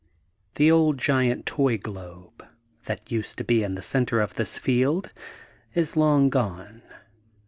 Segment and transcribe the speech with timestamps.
[0.55, 2.43] ''The old giant toy globe,
[2.85, 5.13] that used to be in the center of this field,
[5.75, 6.81] is long gone.